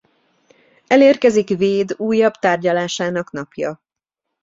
[0.87, 3.81] Elérkezik Wade újabb tárgyalásának napja.